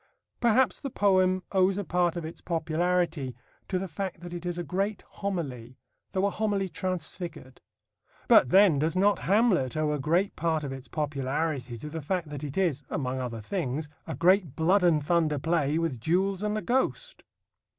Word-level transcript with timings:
Perhaps 0.39 0.79
the 0.79 0.89
poem 0.89 1.43
owes 1.51 1.77
a 1.77 1.83
part 1.83 2.15
of 2.17 2.25
its 2.25 2.41
popularity 2.41 3.35
to 3.67 3.77
the 3.77 3.87
fact 3.87 4.21
that 4.21 4.33
it 4.33 4.47
is 4.47 4.57
a 4.57 4.63
great 4.63 5.03
homily, 5.07 5.77
though 6.13 6.25
a 6.25 6.31
homily 6.31 6.67
transfigured. 6.67 7.61
But 8.27 8.49
then 8.49 8.79
does 8.79 8.95
not 8.97 9.19
Hamlet 9.19 9.77
owe 9.77 9.91
a 9.93 9.99
great 9.99 10.35
part 10.35 10.63
of 10.63 10.73
its 10.73 10.87
popularity 10.87 11.77
to 11.77 11.87
the 11.91 12.01
fact 12.01 12.29
that 12.29 12.43
it 12.43 12.57
is 12.57 12.83
(among 12.89 13.19
other 13.19 13.41
things) 13.41 13.89
a 14.07 14.15
great 14.15 14.55
blood 14.55 14.83
and 14.83 15.05
thunder 15.05 15.37
play 15.37 15.77
with 15.77 15.99
duels 15.99 16.41
and 16.41 16.57
a 16.57 16.63
ghost? 16.63 17.23